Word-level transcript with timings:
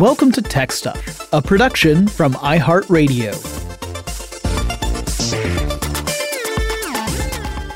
Welcome 0.00 0.32
to 0.32 0.40
Tech 0.40 0.72
Stuff, 0.72 1.30
a 1.30 1.42
production 1.42 2.08
from 2.08 2.32
iHeartRadio. 2.32 3.36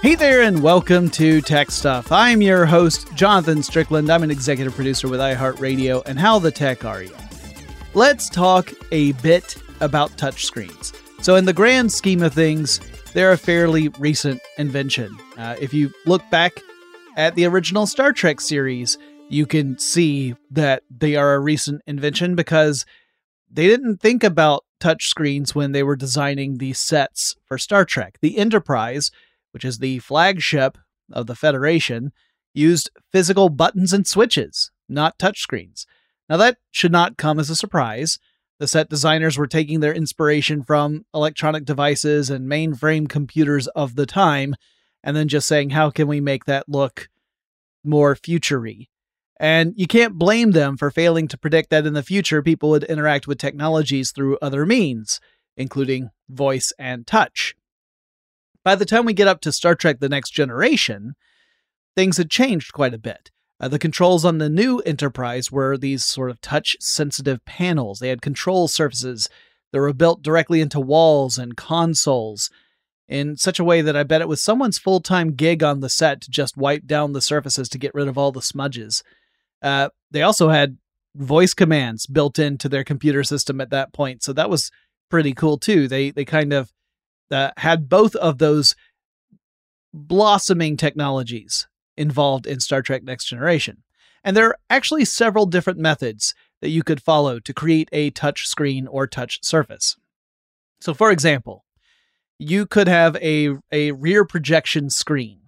Hey 0.01 0.15
there, 0.15 0.41
and 0.41 0.63
welcome 0.63 1.11
to 1.11 1.43
Tech 1.43 1.71
Stuff. 1.71 2.11
I'm 2.11 2.41
your 2.41 2.65
host, 2.65 3.15
Jonathan 3.15 3.63
Strickland. 3.63 4.09
I'm 4.09 4.23
an 4.23 4.31
executive 4.31 4.75
producer 4.75 5.07
with 5.07 5.21
iHeartRadio. 5.21 6.03
And 6.07 6.19
how 6.19 6.39
the 6.39 6.51
tech 6.51 6.87
are 6.87 7.03
you? 7.03 7.15
Let's 7.93 8.31
talk 8.31 8.73
a 8.91 9.13
bit 9.13 9.63
about 9.81 10.11
touchscreens. 10.13 10.95
So, 11.23 11.37
in 11.37 11.45
the 11.45 11.53
grand 11.53 11.93
scheme 11.93 12.23
of 12.23 12.33
things, 12.33 12.81
they're 13.13 13.33
a 13.33 13.37
fairly 13.37 13.89
recent 13.99 14.41
invention. 14.57 15.15
Uh, 15.37 15.57
if 15.61 15.75
you 15.75 15.93
look 16.07 16.23
back 16.31 16.59
at 17.19 17.35
the 17.35 17.45
original 17.45 17.87
Star 17.87 18.15
Trek 18.15 18.41
series, 18.41 18.97
you 19.35 19.47
can 19.47 19.77
see 19.79 20.37
that 20.49 20.85
they 20.89 21.17
are 21.17 21.35
a 21.35 21.41
recent 21.41 21.83
invention 21.89 22.37
because 22.37 22.87
they 23.51 23.67
didn't 23.67 24.01
think 24.01 24.23
about 24.23 24.65
touchscreens 24.81 25.57
when 25.57 25.73
they 25.73 25.83
were 25.83 25.97
designing 25.97 26.59
the 26.59 26.73
sets 26.73 27.35
for 27.45 27.59
Star 27.59 27.85
Trek. 27.85 28.19
The 28.23 28.39
Enterprise, 28.39 29.11
which 29.51 29.65
is 29.65 29.79
the 29.79 29.99
flagship 29.99 30.79
of 31.13 31.27
the 31.27 31.35
Federation, 31.35 32.13
used 32.53 32.91
physical 33.11 33.49
buttons 33.49 33.93
and 33.93 34.07
switches, 34.07 34.71
not 34.89 35.19
touchscreens. 35.19 35.85
Now, 36.29 36.37
that 36.37 36.59
should 36.71 36.93
not 36.93 37.17
come 37.17 37.41
as 37.41 37.51
a 37.51 37.57
surprise. 37.57 38.21
The 38.61 38.69
set 38.69 38.89
designers 38.89 39.37
were 39.37 39.49
taking 39.49 39.81
their 39.81 39.93
inspiration 39.93 40.63
from 40.63 41.07
electronic 41.13 41.65
devices 41.65 42.31
and 42.31 42.49
mainframe 42.49 43.09
computers 43.09 43.67
of 43.69 43.97
the 43.97 44.07
time, 44.07 44.55
and 45.03 45.17
then 45.17 45.27
just 45.27 45.49
saying, 45.49 45.71
how 45.71 45.91
can 45.91 46.07
we 46.07 46.21
make 46.21 46.45
that 46.45 46.69
look 46.69 47.09
more 47.83 48.15
futury? 48.15 48.91
And 49.41 49.75
you 49.77 49.87
can't 49.87 50.15
blame 50.15 50.53
them 50.53 50.77
for 50.77 50.91
failing 50.91 51.29
to 51.29 51.39
predict 51.39 51.71
that 51.71 51.87
in 51.87 51.95
the 51.95 52.03
future 52.03 52.43
people 52.43 52.71
would 52.71 52.85
interact 52.85 53.27
with 53.27 53.39
technologies 53.39 54.13
through 54.13 54.39
other 54.41 54.65
means, 54.65 55.21
including 55.57 56.11
voice 56.29 56.73
and 56.79 57.07
touch. 57.07 57.55
By 58.65 58.77
the 58.77 58.87
time 58.87 59.05
we 59.05 59.13
get 59.13 59.29
up 59.29 59.41
to 59.43 59.53
Star 59.53 59.75
Trek 59.75 59.99
The 60.01 60.09
Next 60.09 60.31
Generation, 60.31 61.15
things 61.97 62.17
had 62.17 62.31
changed 62.31 62.73
quite 62.73 62.95
a 62.95 62.99
bit. 62.99 63.31
Uh, 63.61 63.69
the 63.69 63.79
controls 63.79 64.25
on 64.25 64.39
the 64.39 64.49
new 64.49 64.81
Enterprise 64.81 65.51
were 65.51 65.77
these 65.77 66.05
sort 66.05 66.31
of 66.31 66.41
touch 66.41 66.77
sensitive 66.81 67.45
panels. 67.45 67.99
They 67.99 68.09
had 68.09 68.23
control 68.23 68.69
surfaces 68.69 69.29
that 69.73 69.81
were 69.81 69.93
built 69.93 70.23
directly 70.23 70.61
into 70.61 70.81
walls 70.81 71.39
and 71.39 71.57
consoles 71.57 72.51
in 73.09 73.37
such 73.37 73.59
a 73.59 73.65
way 73.65 73.83
that 73.83 73.97
I 73.97 74.03
bet 74.03 74.21
it 74.21 74.29
was 74.29 74.41
someone's 74.41 74.79
full 74.79 75.01
time 75.01 75.33
gig 75.35 75.63
on 75.63 75.81
the 75.81 75.89
set 75.89 76.21
to 76.23 76.31
just 76.31 76.57
wipe 76.57 76.87
down 76.87 77.13
the 77.13 77.21
surfaces 77.21 77.69
to 77.71 77.79
get 77.79 77.95
rid 77.95 78.09
of 78.09 78.17
all 78.17 78.33
the 78.33 78.43
smudges. 78.43 79.03
Uh, 79.65 79.89
they 80.11 80.23
also 80.23 80.51
had 80.51 80.77
voice 81.17 81.55
commands 81.55 82.07
built 82.07 82.39
into 82.39 82.69
their 82.69 82.85
computer 82.85 83.25
system 83.25 83.61
at 83.61 83.71
that 83.71 83.93
point, 83.93 84.23
so 84.23 84.33
that 84.33 84.51
was 84.51 84.71
pretty 85.11 85.33
cool 85.33 85.59
too. 85.59 85.89
They 85.89 86.11
they 86.11 86.25
kind 86.25 86.53
of 86.53 86.73
uh, 87.31 87.51
had 87.57 87.89
both 87.89 88.15
of 88.17 88.39
those 88.39 88.77
blossoming 89.93 90.77
technologies 90.77 91.67
involved 91.97 92.47
in 92.47 92.61
Star 92.61 92.83
Trek 92.83 93.03
Next 93.03 93.27
Generation. 93.27 93.83
And 94.25 94.37
there 94.37 94.49
are 94.49 94.59
actually 94.71 95.05
several 95.05 95.47
different 95.47 95.79
methods 95.79 96.35
that 96.61 96.71
you 96.71 96.83
could 96.83 97.03
follow 97.03 97.39
to 97.41 97.53
create 97.55 97.89
a 97.93 98.11
touch 98.11 98.47
screen 98.47 98.87
or 98.87 99.07
touch 99.07 99.39
surface. 99.45 99.97
So, 100.81 100.95
for 100.95 101.11
example, 101.11 101.65
you 102.39 102.67
could 102.67 102.89
have 102.89 103.17
a, 103.17 103.57
a 103.71 103.93
rear 103.93 104.25
projection 104.25 104.91
screen 104.91 105.41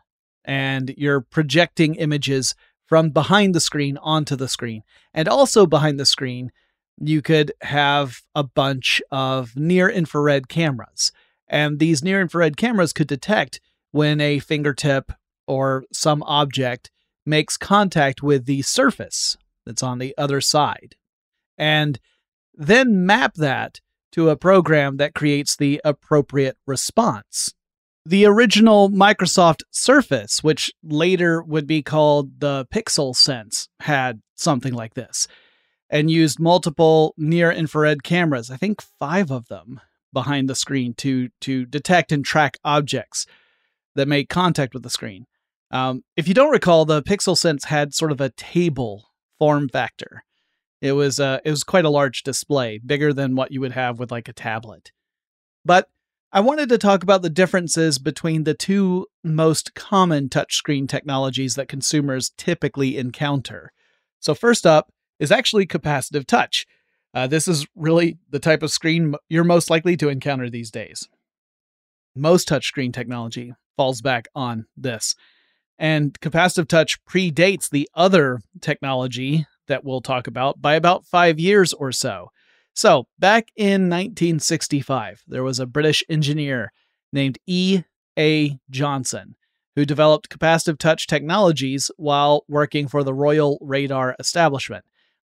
and 0.44 0.94
you're 0.96 1.20
projecting 1.20 1.96
images 1.96 2.54
from 2.86 3.10
behind 3.10 3.54
the 3.54 3.60
screen 3.60 3.98
onto 3.98 4.36
the 4.36 4.48
screen. 4.48 4.82
And 5.12 5.28
also 5.28 5.66
behind 5.66 6.00
the 6.00 6.06
screen, 6.06 6.52
you 6.98 7.20
could 7.20 7.52
have 7.60 8.22
a 8.34 8.42
bunch 8.42 9.02
of 9.10 9.56
near 9.56 9.88
infrared 9.88 10.48
cameras. 10.48 11.12
And 11.48 11.78
these 11.78 12.02
near 12.02 12.20
infrared 12.20 12.56
cameras 12.56 12.92
could 12.92 13.08
detect 13.08 13.60
when 13.90 14.20
a 14.20 14.38
fingertip 14.38 15.12
or 15.46 15.84
some 15.92 16.22
object 16.24 16.90
makes 17.24 17.56
contact 17.56 18.22
with 18.22 18.46
the 18.46 18.62
surface 18.62 19.36
that's 19.64 19.82
on 19.82 19.98
the 19.98 20.14
other 20.16 20.40
side. 20.40 20.94
And 21.58 21.98
then 22.54 23.04
map 23.04 23.34
that 23.34 23.80
to 24.12 24.30
a 24.30 24.36
program 24.36 24.96
that 24.96 25.14
creates 25.14 25.56
the 25.56 25.80
appropriate 25.84 26.56
response. 26.66 27.52
The 28.06 28.24
original 28.24 28.88
Microsoft 28.88 29.62
Surface, 29.72 30.40
which 30.40 30.72
later 30.84 31.42
would 31.42 31.66
be 31.66 31.82
called 31.82 32.38
the 32.38 32.64
Pixel 32.72 33.16
Sense, 33.16 33.68
had 33.80 34.22
something 34.36 34.72
like 34.72 34.94
this 34.94 35.26
and 35.90 36.08
used 36.08 36.38
multiple 36.38 37.14
near 37.16 37.50
infrared 37.50 38.04
cameras, 38.04 38.48
I 38.48 38.58
think 38.58 38.80
5 38.80 39.32
of 39.32 39.48
them 39.48 39.80
behind 40.12 40.48
the 40.48 40.54
screen 40.54 40.94
to 40.94 41.30
to 41.40 41.66
detect 41.66 42.12
and 42.12 42.24
track 42.24 42.58
objects. 42.64 43.26
that 43.96 44.06
make 44.06 44.28
contact 44.28 44.72
with 44.72 44.84
the 44.84 44.90
screen. 44.90 45.26
Um, 45.72 46.04
if 46.16 46.28
you 46.28 46.34
don't 46.34 46.52
recall, 46.52 46.84
the 46.84 47.02
Pixel 47.02 47.36
Sense 47.36 47.64
had 47.64 47.92
sort 47.92 48.12
of 48.12 48.20
a 48.20 48.30
table 48.30 49.08
form 49.38 49.68
factor. 49.68 50.22
It 50.80 50.92
was 50.92 51.18
uh, 51.18 51.40
it 51.44 51.50
was 51.50 51.64
quite 51.64 51.84
a 51.86 51.90
large 51.90 52.22
display, 52.22 52.78
bigger 52.78 53.12
than 53.12 53.34
what 53.34 53.50
you 53.50 53.60
would 53.62 53.72
have 53.72 53.98
with 53.98 54.12
like 54.12 54.28
a 54.28 54.32
tablet. 54.32 54.92
But 55.64 55.88
I 56.32 56.40
wanted 56.40 56.68
to 56.70 56.78
talk 56.78 57.02
about 57.02 57.22
the 57.22 57.30
differences 57.30 57.98
between 57.98 58.44
the 58.44 58.54
two 58.54 59.06
most 59.22 59.74
common 59.74 60.28
touchscreen 60.28 60.88
technologies 60.88 61.54
that 61.54 61.68
consumers 61.68 62.32
typically 62.36 62.98
encounter. 62.98 63.72
So 64.20 64.34
first 64.34 64.66
up 64.66 64.92
is 65.18 65.30
actually 65.30 65.66
capacitive 65.66 66.26
touch. 66.26 66.66
Uh, 67.14 67.26
this 67.26 67.48
is 67.48 67.66
really 67.74 68.18
the 68.30 68.40
type 68.40 68.62
of 68.62 68.70
screen 68.70 69.14
you're 69.28 69.44
most 69.44 69.70
likely 69.70 69.96
to 69.96 70.08
encounter 70.08 70.50
these 70.50 70.70
days. 70.70 71.08
Most 72.14 72.48
touchscreen 72.48 72.92
technology 72.92 73.54
falls 73.76 74.02
back 74.02 74.26
on 74.34 74.66
this. 74.76 75.14
And 75.78 76.18
capacitive 76.20 76.68
touch 76.68 77.02
predates 77.04 77.70
the 77.70 77.88
other 77.94 78.40
technology 78.60 79.46
that 79.68 79.84
we'll 79.84 80.00
talk 80.00 80.26
about 80.26 80.60
by 80.60 80.74
about 80.74 81.06
five 81.06 81.38
years 81.38 81.72
or 81.72 81.92
so. 81.92 82.30
So, 82.76 83.06
back 83.18 83.48
in 83.56 83.88
1965, 83.88 85.24
there 85.26 85.42
was 85.42 85.58
a 85.58 85.64
British 85.66 86.04
engineer 86.10 86.72
named 87.10 87.38
E. 87.46 87.82
A. 88.18 88.58
Johnson 88.70 89.34
who 89.76 89.86
developed 89.86 90.30
capacitive 90.30 90.78
touch 90.78 91.06
technologies 91.06 91.90
while 91.96 92.44
working 92.48 92.86
for 92.86 93.02
the 93.02 93.14
Royal 93.14 93.58
Radar 93.60 94.14
establishment. 94.18 94.84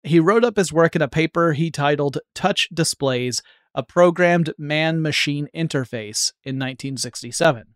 He 0.04 0.20
wrote 0.20 0.44
up 0.44 0.58
his 0.58 0.74
work 0.74 0.96
in 0.96 1.02
a 1.02 1.08
paper 1.08 1.54
he 1.54 1.72
titled 1.72 2.20
Touch 2.36 2.68
Displays 2.74 3.42
A 3.74 3.84
Programmed 3.84 4.54
Man 4.58 5.02
Machine 5.02 5.48
Interface 5.56 6.34
in 6.44 6.58
1967. 6.58 7.76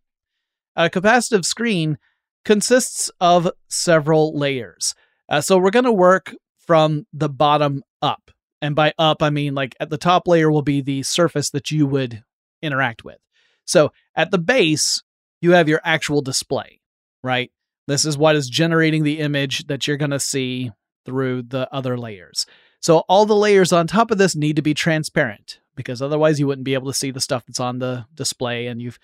A 0.75 0.89
capacitive 0.89 1.45
screen 1.45 1.97
consists 2.43 3.09
of 3.19 3.51
several 3.67 4.37
layers. 4.37 4.93
Uh, 5.27 5.41
so 5.41 5.57
we're 5.57 5.71
going 5.71 5.85
to 5.85 5.91
work 5.91 6.35
from 6.57 7.05
the 7.13 7.29
bottom 7.29 7.83
up. 8.01 8.31
And 8.61 8.75
by 8.75 8.93
up, 8.97 9.21
I 9.21 9.29
mean 9.29 9.53
like 9.53 9.75
at 9.79 9.89
the 9.89 9.97
top 9.97 10.27
layer 10.27 10.51
will 10.51 10.61
be 10.61 10.81
the 10.81 11.03
surface 11.03 11.49
that 11.51 11.71
you 11.71 11.85
would 11.87 12.23
interact 12.61 13.03
with. 13.03 13.17
So 13.65 13.91
at 14.15 14.31
the 14.31 14.37
base, 14.37 15.03
you 15.41 15.51
have 15.51 15.69
your 15.69 15.81
actual 15.83 16.21
display, 16.21 16.81
right? 17.23 17.51
This 17.87 18.05
is 18.05 18.17
what 18.17 18.35
is 18.35 18.49
generating 18.49 19.03
the 19.03 19.19
image 19.19 19.67
that 19.67 19.87
you're 19.87 19.97
going 19.97 20.11
to 20.11 20.19
see 20.19 20.71
through 21.05 21.43
the 21.43 21.71
other 21.71 21.97
layers. 21.97 22.45
So 22.79 22.99
all 23.09 23.25
the 23.25 23.35
layers 23.35 23.71
on 23.71 23.87
top 23.87 24.11
of 24.11 24.17
this 24.17 24.35
need 24.35 24.55
to 24.55 24.61
be 24.61 24.73
transparent 24.73 25.59
because 25.75 26.01
otherwise 26.01 26.39
you 26.39 26.47
wouldn't 26.47 26.65
be 26.65 26.73
able 26.73 26.91
to 26.91 26.97
see 26.97 27.11
the 27.11 27.21
stuff 27.21 27.45
that's 27.45 27.59
on 27.59 27.79
the 27.79 28.05
display 28.13 28.67
and 28.67 28.81
you've 28.81 28.99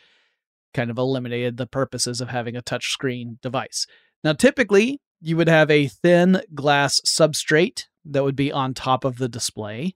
kind 0.74 0.90
of 0.90 0.98
eliminated 0.98 1.58
the 1.58 1.68
purposes 1.68 2.22
of 2.22 2.30
having 2.30 2.56
a 2.56 2.62
touchscreen 2.62 3.40
device. 3.42 3.86
Now, 4.24 4.34
typically, 4.34 5.02
you 5.20 5.38
would 5.38 5.50
have 5.50 5.70
a 5.70 5.88
thin 5.88 6.42
glass 6.54 7.02
substrate 7.06 7.88
that 8.06 8.24
would 8.24 8.36
be 8.36 8.52
on 8.52 8.74
top 8.74 9.06
of 9.06 9.18
the 9.18 9.30
display. 9.30 9.96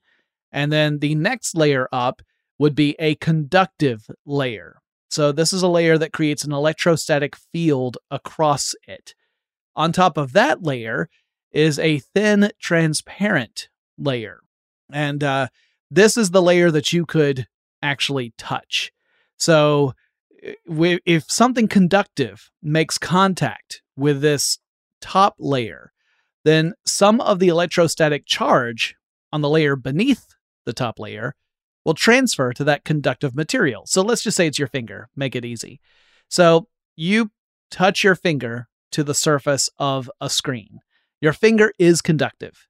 And 0.51 0.71
then 0.71 0.99
the 0.99 1.15
next 1.15 1.55
layer 1.55 1.87
up 1.91 2.21
would 2.57 2.75
be 2.75 2.95
a 2.99 3.15
conductive 3.15 4.09
layer. 4.25 4.77
So, 5.09 5.31
this 5.31 5.53
is 5.53 5.61
a 5.61 5.67
layer 5.67 5.97
that 5.97 6.13
creates 6.13 6.43
an 6.43 6.51
electrostatic 6.51 7.35
field 7.35 7.97
across 8.09 8.73
it. 8.87 9.13
On 9.75 9.91
top 9.91 10.17
of 10.17 10.33
that 10.33 10.63
layer 10.63 11.09
is 11.51 11.79
a 11.79 11.99
thin, 11.99 12.51
transparent 12.59 13.69
layer. 13.97 14.39
And 14.91 15.23
uh, 15.23 15.47
this 15.91 16.17
is 16.17 16.31
the 16.31 16.41
layer 16.41 16.71
that 16.71 16.91
you 16.91 17.05
could 17.05 17.47
actually 17.81 18.33
touch. 18.37 18.91
So, 19.37 19.93
if 20.41 21.29
something 21.29 21.67
conductive 21.67 22.51
makes 22.61 22.97
contact 22.97 23.81
with 23.95 24.21
this 24.21 24.59
top 25.01 25.35
layer, 25.39 25.91
then 26.45 26.73
some 26.85 27.19
of 27.19 27.39
the 27.39 27.49
electrostatic 27.49 28.25
charge 28.25 28.95
on 29.33 29.41
the 29.41 29.49
layer 29.49 29.75
beneath 29.75 30.35
the 30.65 30.73
top 30.73 30.99
layer 30.99 31.35
will 31.83 31.95
transfer 31.95 32.53
to 32.53 32.63
that 32.63 32.85
conductive 32.85 33.35
material. 33.35 33.83
So 33.87 34.01
let's 34.01 34.23
just 34.23 34.37
say 34.37 34.47
it's 34.47 34.59
your 34.59 34.67
finger, 34.67 35.09
make 35.15 35.35
it 35.35 35.43
easy. 35.43 35.81
So 36.29 36.67
you 36.95 37.31
touch 37.69 38.03
your 38.03 38.15
finger 38.15 38.67
to 38.91 39.03
the 39.03 39.13
surface 39.13 39.69
of 39.77 40.09
a 40.21 40.29
screen. 40.29 40.79
Your 41.19 41.33
finger 41.33 41.73
is 41.77 42.01
conductive. 42.01 42.67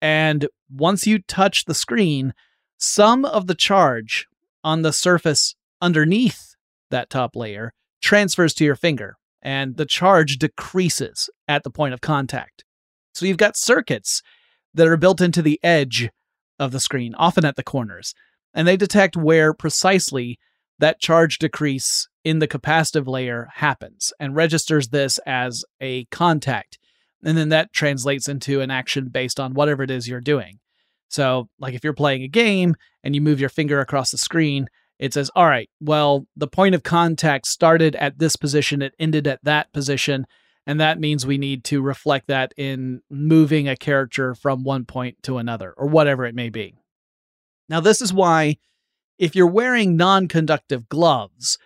And 0.00 0.48
once 0.68 1.06
you 1.06 1.20
touch 1.20 1.64
the 1.64 1.74
screen, 1.74 2.34
some 2.76 3.24
of 3.24 3.46
the 3.46 3.54
charge 3.54 4.26
on 4.64 4.82
the 4.82 4.92
surface 4.92 5.54
underneath 5.80 6.56
that 6.90 7.08
top 7.08 7.36
layer, 7.36 7.72
transfers 8.02 8.52
to 8.54 8.64
your 8.64 8.74
finger, 8.76 9.16
and 9.40 9.76
the 9.76 9.86
charge 9.86 10.38
decreases 10.38 11.30
at 11.46 11.62
the 11.62 11.70
point 11.70 11.94
of 11.94 12.00
contact. 12.00 12.64
So 13.12 13.26
you've 13.26 13.36
got 13.36 13.56
circuits 13.56 14.22
that 14.74 14.86
are 14.86 14.96
built 14.96 15.20
into 15.20 15.42
the 15.42 15.60
edge 15.62 16.10
of 16.58 16.72
the 16.72 16.80
screen, 16.80 17.14
often 17.16 17.44
at 17.44 17.56
the 17.56 17.62
corners, 17.62 18.14
and 18.54 18.66
they 18.66 18.76
detect 18.76 19.16
where 19.16 19.52
precisely 19.54 20.38
that 20.78 21.00
charge 21.00 21.38
decrease 21.38 22.08
in 22.24 22.38
the 22.38 22.48
capacitive 22.48 23.06
layer 23.06 23.48
happens 23.54 24.12
and 24.18 24.34
registers 24.34 24.88
this 24.88 25.18
as 25.26 25.64
a 25.80 26.04
contact. 26.06 26.78
And 27.24 27.36
then 27.36 27.50
that 27.50 27.72
translates 27.72 28.28
into 28.28 28.60
an 28.60 28.70
action 28.70 29.08
based 29.08 29.38
on 29.38 29.54
whatever 29.54 29.82
it 29.82 29.90
is 29.90 30.08
you're 30.08 30.20
doing. 30.20 30.58
So, 31.08 31.48
like 31.58 31.74
if 31.74 31.84
you're 31.84 31.92
playing 31.92 32.22
a 32.22 32.28
game 32.28 32.74
and 33.04 33.14
you 33.14 33.20
move 33.20 33.38
your 33.38 33.48
finger 33.48 33.80
across 33.80 34.10
the 34.10 34.18
screen, 34.18 34.66
it 34.98 35.12
says, 35.12 35.30
all 35.34 35.46
right, 35.46 35.68
well, 35.80 36.26
the 36.36 36.46
point 36.46 36.74
of 36.74 36.82
contact 36.82 37.46
started 37.46 37.96
at 37.96 38.18
this 38.18 38.36
position, 38.36 38.82
it 38.82 38.94
ended 38.98 39.26
at 39.26 39.42
that 39.44 39.72
position. 39.72 40.26
And 40.66 40.80
that 40.80 41.00
means 41.00 41.26
we 41.26 41.38
need 41.38 41.64
to 41.64 41.82
reflect 41.82 42.28
that 42.28 42.54
in 42.56 43.02
moving 43.10 43.68
a 43.68 43.76
character 43.76 44.34
from 44.34 44.62
one 44.62 44.84
point 44.84 45.22
to 45.24 45.38
another, 45.38 45.74
or 45.76 45.88
whatever 45.88 46.24
it 46.24 46.34
may 46.34 46.50
be. 46.50 46.74
Now, 47.68 47.80
this 47.80 48.00
is 48.00 48.12
why 48.12 48.58
if 49.18 49.34
you're 49.34 49.46
wearing 49.46 49.96
non 49.96 50.28
conductive 50.28 50.88
gloves, 50.88 51.58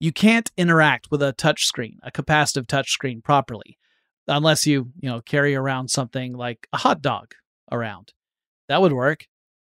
you 0.00 0.12
can't 0.12 0.50
interact 0.56 1.10
with 1.10 1.22
a 1.22 1.32
touchscreen, 1.32 1.96
a 2.02 2.10
capacitive 2.10 2.66
touchscreen 2.66 3.22
properly, 3.22 3.78
unless 4.26 4.66
you, 4.66 4.90
you 5.00 5.08
know, 5.08 5.20
carry 5.20 5.54
around 5.54 5.88
something 5.88 6.34
like 6.34 6.66
a 6.72 6.78
hot 6.78 7.00
dog 7.00 7.34
around. 7.70 8.12
That 8.68 8.82
would 8.82 8.92
work. 8.92 9.26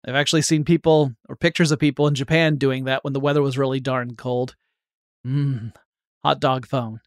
I've 0.08 0.16
actually 0.16 0.42
seen 0.44 0.64
people 0.64 1.14
or 1.28 1.36
pictures 1.36 1.72
of 1.72 1.80
people 1.80 2.08
in 2.08 2.16
Japan 2.16 2.56
doing 2.58 2.86
that 2.86 3.04
when 3.04 3.14
the 3.14 3.20
weather 3.20 3.42
was 3.42 3.58
really 3.58 3.80
darn 3.80 4.16
cold. 4.16 4.56
Mmm, 5.26 5.74
hot 6.24 6.40
dog 6.40 6.66
phone. 6.66 7.02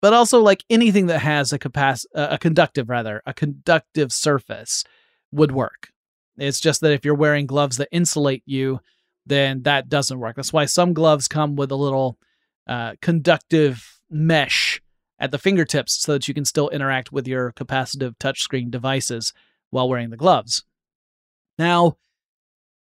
But 0.00 0.12
also, 0.12 0.40
like 0.40 0.64
anything 0.70 1.06
that 1.06 1.20
has 1.20 1.52
a 1.52 1.58
capac- 1.58 2.06
a 2.14 2.38
conductive 2.38 2.88
rather, 2.88 3.22
a 3.26 3.34
conductive 3.34 4.12
surface 4.12 4.84
would 5.32 5.52
work. 5.52 5.90
It's 6.36 6.60
just 6.60 6.80
that 6.82 6.92
if 6.92 7.04
you're 7.04 7.14
wearing 7.14 7.46
gloves 7.46 7.78
that 7.78 7.88
insulate 7.90 8.42
you, 8.46 8.80
then 9.26 9.62
that 9.62 9.88
doesn't 9.88 10.20
work. 10.20 10.36
That's 10.36 10.52
why 10.52 10.66
some 10.66 10.94
gloves 10.94 11.26
come 11.28 11.56
with 11.56 11.70
a 11.70 11.76
little 11.76 12.16
uh, 12.66 12.94
conductive 13.02 14.00
mesh 14.08 14.80
at 15.18 15.32
the 15.32 15.38
fingertips 15.38 16.00
so 16.00 16.12
that 16.12 16.28
you 16.28 16.34
can 16.34 16.44
still 16.44 16.68
interact 16.68 17.12
with 17.12 17.26
your 17.26 17.52
capacitive 17.52 18.16
touchscreen 18.18 18.70
devices 18.70 19.32
while 19.70 19.88
wearing 19.88 20.10
the 20.10 20.16
gloves. 20.16 20.64
Now, 21.58 21.96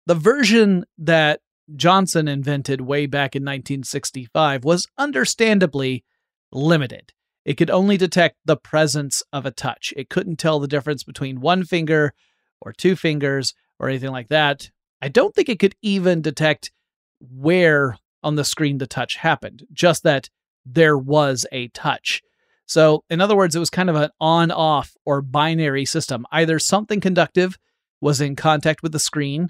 the 0.05 0.15
version 0.15 0.85
that 0.99 1.41
Johnson 1.75 2.27
invented 2.27 2.81
way 2.81 3.07
back 3.07 3.35
in 3.35 3.43
1965 3.43 4.63
was 4.63 4.87
understandably 4.97 6.05
limited. 6.51 7.13
It 7.45 7.55
could 7.55 7.69
only 7.69 7.97
detect 7.97 8.37
the 8.45 8.57
presence 8.57 9.23
of 9.31 9.45
a 9.45 9.51
touch. 9.51 9.93
It 9.95 10.09
couldn't 10.09 10.37
tell 10.37 10.59
the 10.59 10.67
difference 10.67 11.03
between 11.03 11.39
one 11.39 11.63
finger 11.63 12.13
or 12.61 12.73
two 12.73 12.95
fingers 12.95 13.53
or 13.79 13.87
anything 13.87 14.11
like 14.11 14.27
that. 14.29 14.69
I 15.01 15.07
don't 15.07 15.33
think 15.33 15.47
it 15.47 15.59
could 15.59 15.75
even 15.81 16.21
detect 16.21 16.71
where 17.19 17.97
on 18.23 18.35
the 18.35 18.43
screen 18.43 18.79
the 18.79 18.87
touch 18.87 19.15
happened, 19.15 19.65
just 19.71 20.03
that 20.03 20.29
there 20.65 20.97
was 20.97 21.45
a 21.51 21.69
touch. 21.69 22.21
So, 22.65 23.05
in 23.09 23.21
other 23.21 23.35
words, 23.35 23.55
it 23.55 23.59
was 23.59 23.69
kind 23.69 23.89
of 23.89 23.95
an 23.95 24.09
on 24.19 24.51
off 24.51 24.93
or 25.05 25.21
binary 25.21 25.85
system. 25.85 26.25
Either 26.31 26.59
something 26.59 26.99
conductive 26.99 27.57
was 28.01 28.19
in 28.19 28.35
contact 28.35 28.83
with 28.83 28.91
the 28.91 28.99
screen, 28.99 29.49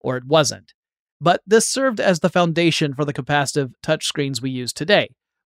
or 0.00 0.16
it 0.16 0.24
wasn't. 0.24 0.74
But 1.20 1.40
this 1.46 1.66
served 1.66 1.98
as 1.98 2.20
the 2.20 2.28
foundation 2.28 2.94
for 2.94 3.04
the 3.04 3.14
capacitive 3.14 3.72
touchscreens 3.82 4.42
we 4.42 4.50
use 4.50 4.72
today. 4.72 5.08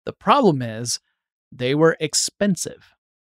The 0.07 0.13
problem 0.13 0.61
is, 0.61 1.01
they 1.51 1.75
were 1.75 1.97
expensive. 1.99 2.93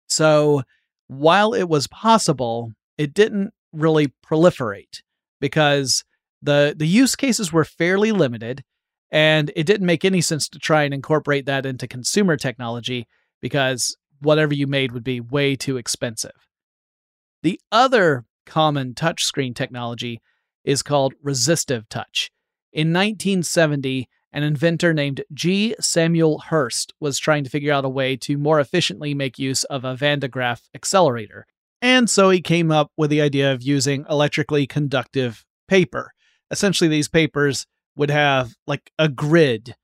So, 0.08 0.62
while 1.08 1.52
it 1.52 1.68
was 1.68 1.88
possible, 1.88 2.74
it 2.96 3.12
didn't 3.12 3.52
really 3.72 4.12
proliferate 4.24 5.02
because 5.40 6.04
the, 6.40 6.72
the 6.76 6.86
use 6.86 7.16
cases 7.16 7.52
were 7.52 7.64
fairly 7.64 8.12
limited, 8.12 8.62
and 9.10 9.50
it 9.56 9.66
didn't 9.66 9.84
make 9.84 10.04
any 10.04 10.20
sense 10.20 10.48
to 10.50 10.60
try 10.60 10.84
and 10.84 10.94
incorporate 10.94 11.44
that 11.46 11.66
into 11.66 11.88
consumer 11.88 12.36
technology 12.36 13.08
because 13.40 13.96
whatever 14.20 14.54
you 14.54 14.68
made 14.68 14.92
would 14.92 15.02
be 15.02 15.20
way 15.20 15.56
too 15.56 15.76
expensive. 15.76 16.46
The 17.42 17.60
other 17.72 18.26
common 18.46 18.94
touchscreen 18.94 19.56
technology 19.56 20.22
is 20.62 20.84
called 20.84 21.14
resistive 21.20 21.88
touch. 21.88 22.30
In 22.72 22.92
1970, 22.92 24.08
an 24.32 24.42
inventor 24.42 24.92
named 24.94 25.22
G. 25.32 25.74
Samuel 25.80 26.38
Hurst 26.38 26.92
was 27.00 27.18
trying 27.18 27.44
to 27.44 27.50
figure 27.50 27.72
out 27.72 27.84
a 27.84 27.88
way 27.88 28.16
to 28.18 28.38
more 28.38 28.60
efficiently 28.60 29.14
make 29.14 29.38
use 29.38 29.64
of 29.64 29.84
a 29.84 29.96
Van 29.96 30.20
de 30.20 30.28
Graaff 30.28 30.68
accelerator. 30.74 31.46
And 31.82 32.08
so 32.08 32.30
he 32.30 32.40
came 32.40 32.70
up 32.70 32.92
with 32.96 33.10
the 33.10 33.20
idea 33.20 33.52
of 33.52 33.62
using 33.62 34.04
electrically 34.08 34.66
conductive 34.66 35.44
paper. 35.66 36.12
Essentially, 36.50 36.88
these 36.88 37.08
papers 37.08 37.66
would 37.96 38.10
have 38.10 38.54
like 38.66 38.92
a 38.98 39.08
grid 39.08 39.74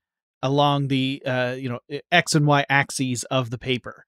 along 0.43 0.87
the 0.87 1.21
uh, 1.25 1.55
you 1.57 1.69
know 1.69 1.79
x 2.11 2.35
and 2.35 2.45
y 2.45 2.65
axes 2.69 3.23
of 3.25 3.49
the 3.49 3.57
paper, 3.57 4.05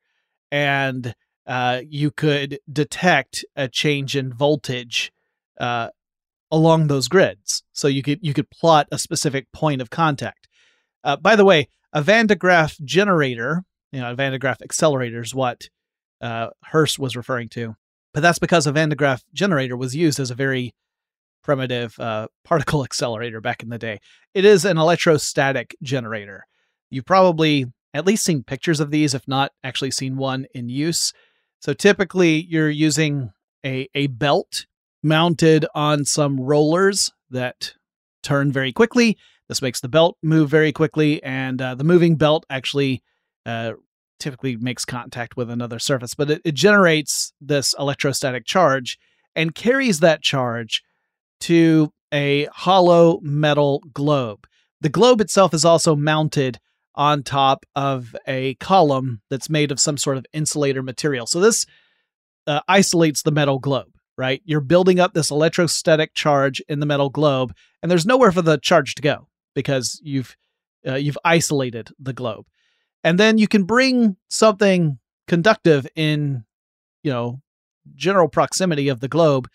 and 0.52 1.16
uh, 1.48 1.82
you 1.88 2.12
could 2.12 2.60
detect 2.72 3.44
a 3.56 3.68
change 3.68 4.16
in 4.16 4.32
voltage 4.32 5.12
uh, 5.60 5.90
along 6.52 6.88
those 6.88 7.08
grids. 7.08 7.64
So 7.74 7.88
you 7.88 8.02
could 8.02 8.20
you 8.22 8.34
could 8.34 8.50
plot 8.50 8.88
a 8.92 8.98
specific 8.98 9.52
point 9.52 9.82
of 9.82 9.90
contact. 9.90 10.48
Uh, 11.04 11.16
by 11.16 11.36
the 11.36 11.46
way, 11.46 11.70
a 11.94 12.02
Van 12.02 12.28
de 12.28 12.36
Graaff 12.36 12.80
generator, 12.84 13.64
you 13.92 14.02
know, 14.02 14.12
a 14.12 14.16
Van 14.16 14.32
de 14.32 14.40
Graaff 14.40 14.62
accelerator 14.62 15.22
is 15.22 15.34
what 15.34 15.70
uh, 16.22 16.50
Hurst 16.66 17.00
was 17.00 17.16
referring 17.16 17.50
to, 17.50 17.76
but 18.14 18.22
that's 18.22 18.40
because 18.40 18.68
a 18.68 18.72
Van 18.72 18.90
de 18.90 18.96
Graaff 18.96 19.24
generator 19.34 19.78
was 19.78 19.96
used 19.96 20.20
as 20.20 20.32
a 20.32 20.36
very 20.36 20.74
primitive 21.44 21.98
uh, 22.00 22.28
particle 22.44 22.84
accelerator 22.86 23.42
back 23.42 23.64
in 23.64 23.70
the 23.70 23.80
day. 23.80 24.00
It 24.34 24.46
is 24.46 24.66
an 24.66 24.78
electrostatic 24.78 25.76
generator. 25.82 26.46
You've 26.90 27.06
probably 27.06 27.66
at 27.94 28.06
least 28.06 28.26
seen 28.26 28.44
pictures 28.44 28.80
of 28.80 28.92
these, 28.92 29.14
if 29.14 29.28
not 29.28 29.52
actually 29.64 29.92
seen 29.92 30.18
one 30.18 30.46
in 30.54 30.70
use. 30.70 31.14
So 31.62 31.74
typically, 31.74 32.46
you're 32.50 32.70
using 32.70 33.32
a 33.66 33.90
a 33.94 34.08
belt 34.08 34.66
mounted 35.04 35.66
on 35.74 36.06
some 36.06 36.40
rollers 36.40 37.12
that 37.30 37.74
turn 38.24 38.52
very 38.52 38.72
quickly. 38.72 39.18
This 39.48 39.62
makes 39.62 39.82
the 39.82 39.90
belt 39.90 40.18
move 40.22 40.50
very 40.50 40.72
quickly, 40.72 41.24
and 41.24 41.62
uh, 41.62 41.76
the 41.76 41.84
moving 41.84 42.16
belt 42.16 42.46
actually 42.50 43.02
uh, 43.46 43.74
typically 44.20 44.58
makes 44.58 44.86
contact 44.86 45.38
with 45.38 45.50
another 45.50 45.80
surface, 45.80 46.14
but 46.14 46.30
it, 46.30 46.42
it 46.46 46.54
generates 46.54 47.34
this 47.42 47.74
electrostatic 47.80 48.46
charge 48.46 49.00
and 49.36 49.56
carries 49.56 50.02
that 50.02 50.22
charge 50.22 50.84
to 51.40 51.92
a 52.14 52.46
hollow 52.52 53.20
metal 53.22 53.82
globe. 53.94 54.46
The 54.82 54.90
globe 54.90 55.22
itself 55.22 55.54
is 55.54 55.66
also 55.66 55.96
mounted 55.96 56.60
on 56.96 57.24
top 57.24 57.66
of 57.76 58.16
a 58.28 58.56
column 58.56 59.22
that's 59.30 59.50
made 59.50 59.72
of 59.72 59.80
some 59.80 59.98
sort 59.98 60.18
of 60.18 60.26
insulator 60.34 60.84
material. 60.84 61.26
So 61.28 61.40
this 61.40 61.66
uh, 62.46 62.62
isolates 62.68 63.22
the 63.22 63.32
metal 63.32 63.60
globe 63.60 63.92
right? 64.20 64.42
You're 64.44 64.60
building 64.60 65.00
up 65.00 65.14
this 65.14 65.32
electrostatic 65.32 66.14
charge 66.14 66.62
in 66.68 66.82
the 66.82 66.86
metal 66.86 67.10
globe, 67.10 67.56
and 67.82 67.90
there's 67.90 68.06
nowhere 68.06 68.34
for 68.34 68.42
the 68.42 68.58
charge 68.58 68.94
to 68.96 69.02
go 69.02 69.30
because 69.56 70.00
you've 70.04 70.36
uh, 70.86 70.96
you've 70.96 71.18
isolated 71.24 71.90
the 71.98 72.12
globe. 72.12 72.46
And 73.02 73.18
then 73.18 73.38
you 73.38 73.48
can 73.48 73.64
bring 73.64 74.18
something 74.28 75.00
conductive 75.28 75.88
in, 75.96 76.44
you 77.02 77.12
know, 77.12 77.42
general 77.96 78.28
proximity 78.28 78.90
of 78.90 79.00
the 79.00 79.08
globe, 79.08 79.48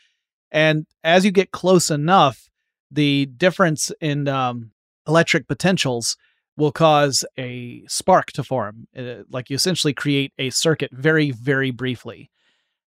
and 0.51 0.87
as 1.05 1.27
you 1.27 1.31
get 1.31 1.51
close 1.51 1.91
enough, 1.91 2.49
the 2.91 3.27
difference 3.27 3.93
in 4.01 4.29
um, 4.29 4.71
electric 5.07 5.47
potentials 5.47 6.17
will 6.57 6.73
cause 6.73 7.23
a 7.37 7.83
spark 7.87 8.33
to 8.33 8.43
form. 8.43 8.87
Uh, 8.97 9.25
like 9.29 9.51
you 9.51 9.57
essentially 9.57 9.93
create 9.93 10.33
a 10.39 10.49
circuit 10.49 10.91
very, 10.93 11.33
very 11.33 11.71
briefly. 11.71 12.31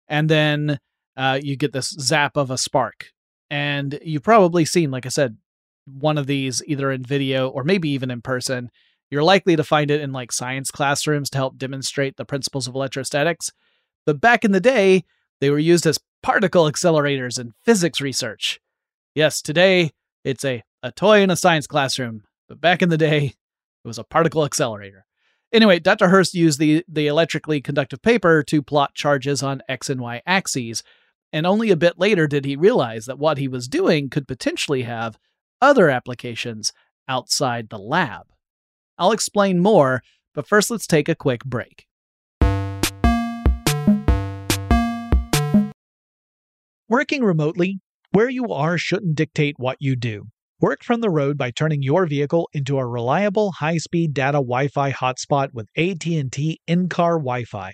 And 0.07 0.29
then 0.29 0.79
uh, 1.17 1.39
you 1.41 1.57
get 1.57 1.73
this 1.73 1.89
zap 1.99 2.37
of 2.37 2.51
a 2.51 2.57
spark. 2.57 3.11
And 3.49 3.99
you've 4.03 4.23
probably 4.23 4.65
seen, 4.65 4.91
like 4.91 5.05
I 5.05 5.09
said, 5.09 5.37
one 5.85 6.17
of 6.17 6.27
these 6.27 6.61
either 6.67 6.91
in 6.91 7.03
video 7.03 7.49
or 7.49 7.63
maybe 7.63 7.89
even 7.89 8.11
in 8.11 8.21
person. 8.21 8.69
You're 9.09 9.23
likely 9.23 9.55
to 9.55 9.63
find 9.63 9.89
it 9.89 10.01
in 10.01 10.11
like 10.11 10.31
science 10.31 10.69
classrooms 10.69 11.29
to 11.31 11.37
help 11.37 11.57
demonstrate 11.57 12.17
the 12.17 12.25
principles 12.25 12.67
of 12.67 12.75
electrostatics. 12.75 13.51
But 14.05 14.21
back 14.21 14.45
in 14.45 14.51
the 14.51 14.59
day, 14.59 15.05
they 15.39 15.49
were 15.49 15.59
used 15.59 15.85
as 15.85 15.99
particle 16.21 16.69
accelerators 16.69 17.39
in 17.39 17.53
physics 17.63 18.01
research. 18.01 18.59
Yes, 19.15 19.41
today 19.41 19.91
it's 20.23 20.43
a, 20.43 20.63
a 20.83 20.91
toy 20.91 21.21
in 21.21 21.31
a 21.31 21.35
science 21.35 21.67
classroom, 21.67 22.23
but 22.49 22.59
back 22.59 22.81
in 22.81 22.89
the 22.89 22.97
day, 22.97 23.33
it 23.83 23.87
was 23.87 23.97
a 23.97 24.03
particle 24.03 24.43
accelerator. 24.43 25.05
Anyway, 25.53 25.79
Dr. 25.79 26.09
Hurst 26.09 26.33
used 26.33 26.59
the, 26.59 26.83
the 26.89 27.07
electrically 27.07 27.61
conductive 27.61 28.01
paper 28.01 28.43
to 28.43 28.61
plot 28.61 28.93
charges 28.93 29.41
on 29.41 29.61
x 29.69 29.89
and 29.89 30.01
y 30.01 30.21
axes, 30.25 30.83
and 31.31 31.45
only 31.45 31.71
a 31.71 31.77
bit 31.77 31.99
later 31.99 32.27
did 32.27 32.45
he 32.45 32.55
realize 32.55 33.05
that 33.05 33.19
what 33.19 33.37
he 33.37 33.47
was 33.47 33.67
doing 33.67 34.09
could 34.09 34.27
potentially 34.27 34.83
have 34.83 35.17
other 35.61 35.89
applications 35.89 36.71
outside 37.07 37.69
the 37.69 37.79
lab. 37.79 38.27
I'll 38.97 39.11
explain 39.11 39.59
more, 39.59 40.01
but 40.33 40.47
first 40.47 40.71
let's 40.71 40.87
take 40.87 41.09
a 41.09 41.15
quick 41.15 41.43
break. 41.43 41.85
Working 46.89 47.23
remotely, 47.23 47.79
where 48.11 48.29
you 48.29 48.47
are 48.53 48.77
shouldn't 48.77 49.15
dictate 49.15 49.55
what 49.57 49.77
you 49.79 49.95
do. 49.95 50.27
Work 50.59 50.83
from 50.83 51.01
the 51.01 51.09
road 51.09 51.37
by 51.37 51.51
turning 51.51 51.83
your 51.83 52.07
vehicle 52.07 52.49
into 52.53 52.79
a 52.79 52.85
reliable 52.85 53.51
high-speed 53.51 54.13
data 54.13 54.37
Wi-Fi 54.37 54.91
hotspot 54.91 55.49
with 55.53 55.67
AT&T 55.77 56.61
in-car 56.65 57.17
Wi-Fi 57.17 57.73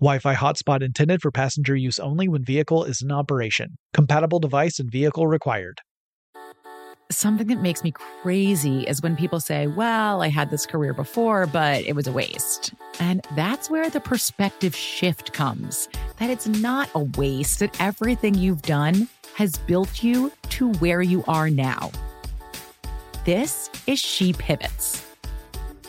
Wi 0.00 0.20
Fi 0.20 0.32
hotspot 0.36 0.80
intended 0.80 1.20
for 1.20 1.32
passenger 1.32 1.74
use 1.74 1.98
only 1.98 2.28
when 2.28 2.44
vehicle 2.44 2.84
is 2.84 3.02
in 3.02 3.10
operation. 3.10 3.78
Compatible 3.92 4.38
device 4.38 4.78
and 4.78 4.88
vehicle 4.88 5.26
required. 5.26 5.80
Something 7.10 7.48
that 7.48 7.60
makes 7.60 7.82
me 7.82 7.90
crazy 7.90 8.82
is 8.82 9.02
when 9.02 9.16
people 9.16 9.40
say, 9.40 9.66
Well, 9.66 10.22
I 10.22 10.28
had 10.28 10.50
this 10.50 10.66
career 10.66 10.94
before, 10.94 11.46
but 11.46 11.82
it 11.82 11.96
was 11.96 12.06
a 12.06 12.12
waste. 12.12 12.74
And 13.00 13.26
that's 13.34 13.68
where 13.70 13.90
the 13.90 13.98
perspective 13.98 14.76
shift 14.76 15.32
comes 15.32 15.88
that 16.18 16.30
it's 16.30 16.46
not 16.46 16.88
a 16.94 17.00
waste, 17.00 17.58
that 17.58 17.80
everything 17.80 18.34
you've 18.34 18.62
done 18.62 19.08
has 19.34 19.56
built 19.56 20.04
you 20.04 20.30
to 20.50 20.70
where 20.74 21.02
you 21.02 21.24
are 21.26 21.50
now. 21.50 21.90
This 23.24 23.68
is 23.88 23.98
She 23.98 24.32
Pivots, 24.32 25.07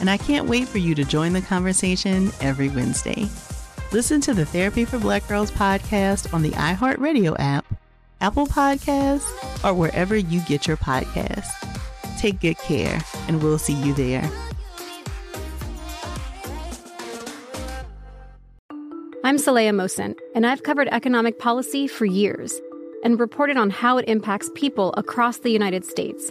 and 0.00 0.10
I 0.10 0.16
can't 0.16 0.48
wait 0.48 0.68
for 0.68 0.78
you 0.78 0.94
to 0.94 1.04
join 1.04 1.32
the 1.32 1.40
conversation 1.40 2.30
every 2.40 2.68
Wednesday. 2.68 3.28
Listen 3.92 4.20
to 4.22 4.34
the 4.34 4.44
Therapy 4.44 4.84
for 4.84 4.98
Black 4.98 5.26
Girls 5.28 5.50
podcast 5.50 6.32
on 6.34 6.42
the 6.42 6.50
iHeartRadio 6.50 7.36
app, 7.38 7.64
Apple 8.20 8.46
Podcasts, 8.46 9.30
or 9.64 9.74
wherever 9.74 10.16
you 10.16 10.40
get 10.40 10.66
your 10.66 10.76
podcasts. 10.76 11.48
Take 12.18 12.40
good 12.40 12.58
care, 12.58 13.00
and 13.28 13.42
we'll 13.42 13.58
see 13.58 13.74
you 13.74 13.94
there. 13.94 14.28
I'm 19.22 19.38
Saleha 19.38 19.74
Mohsin, 19.74 20.16
and 20.34 20.46
I've 20.46 20.62
covered 20.62 20.88
economic 20.92 21.38
policy 21.38 21.88
for 21.88 22.04
years 22.04 22.60
and 23.02 23.18
reported 23.18 23.56
on 23.56 23.70
how 23.70 23.98
it 23.98 24.08
impacts 24.08 24.50
people 24.54 24.94
across 24.96 25.38
the 25.38 25.50
United 25.50 25.84
States. 25.84 26.30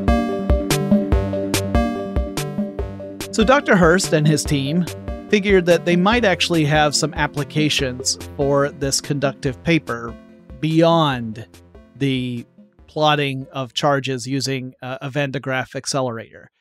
So 3.31 3.45
Dr. 3.45 3.77
Hurst 3.77 4.11
and 4.11 4.27
his 4.27 4.43
team 4.43 4.85
figured 5.29 5.65
that 5.65 5.85
they 5.85 5.95
might 5.95 6.25
actually 6.25 6.65
have 6.65 6.93
some 6.93 7.13
applications 7.13 8.17
for 8.35 8.71
this 8.71 8.99
conductive 8.99 9.63
paper 9.63 10.13
beyond 10.59 11.47
the 11.95 12.45
plotting 12.87 13.47
of 13.53 13.73
charges 13.73 14.27
using 14.27 14.73
a 14.81 15.09
Van 15.09 15.31
de 15.31 15.39
Graaff 15.39 15.77
accelerator. 15.77 16.51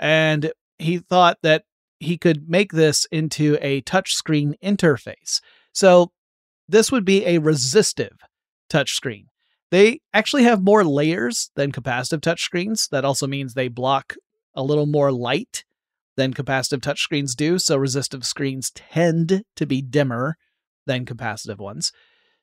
And 0.00 0.50
he 0.78 0.98
thought 0.98 1.38
that 1.42 1.62
he 2.00 2.18
could 2.18 2.50
make 2.50 2.72
this 2.72 3.06
into 3.12 3.56
a 3.60 3.82
touchscreen 3.82 4.54
interface. 4.60 5.40
So 5.72 6.10
this 6.68 6.90
would 6.90 7.04
be 7.04 7.24
a 7.24 7.38
resistive 7.38 8.18
touchscreen. 8.68 9.26
They 9.70 10.00
actually 10.12 10.42
have 10.42 10.60
more 10.60 10.82
layers 10.82 11.52
than 11.54 11.70
capacitive 11.70 12.20
touchscreens. 12.20 12.88
That 12.88 13.04
also 13.04 13.28
means 13.28 13.54
they 13.54 13.68
block 13.68 14.16
a 14.56 14.64
little 14.64 14.86
more 14.86 15.12
light 15.12 15.62
than 16.16 16.34
capacitive 16.34 16.80
touchscreens 16.80 17.34
do. 17.34 17.58
So 17.58 17.76
resistive 17.76 18.24
screens 18.24 18.70
tend 18.70 19.42
to 19.56 19.66
be 19.66 19.82
dimmer 19.82 20.36
than 20.86 21.04
capacitive 21.04 21.58
ones. 21.58 21.92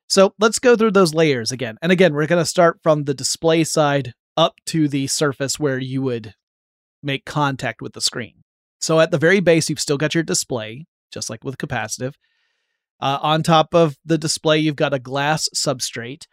So 0.07 0.33
let's 0.39 0.59
go 0.59 0.75
through 0.75 0.91
those 0.91 1.13
layers 1.13 1.51
again. 1.51 1.77
And 1.81 1.91
again, 1.91 2.13
we're 2.13 2.27
going 2.27 2.41
to 2.41 2.45
start 2.45 2.79
from 2.83 3.03
the 3.03 3.13
display 3.13 3.63
side 3.63 4.13
up 4.37 4.55
to 4.67 4.87
the 4.87 5.07
surface 5.07 5.59
where 5.59 5.79
you 5.79 6.01
would 6.01 6.33
make 7.01 7.25
contact 7.25 7.81
with 7.81 7.93
the 7.93 8.01
screen. 8.01 8.43
So 8.79 8.99
at 8.99 9.11
the 9.11 9.17
very 9.17 9.39
base, 9.39 9.69
you've 9.69 9.79
still 9.79 9.97
got 9.97 10.13
your 10.13 10.23
display, 10.23 10.85
just 11.11 11.29
like 11.29 11.43
with 11.43 11.57
capacitive. 11.57 12.13
Uh, 12.99 13.19
on 13.21 13.43
top 13.43 13.73
of 13.73 13.97
the 14.05 14.17
display, 14.17 14.59
you've 14.59 14.75
got 14.75 14.93
a 14.93 14.99
glass 14.99 15.49
substrate. 15.55 16.25